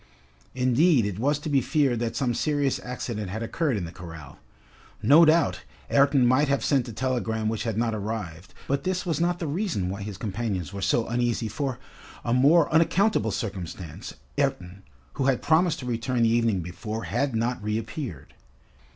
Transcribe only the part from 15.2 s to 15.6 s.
had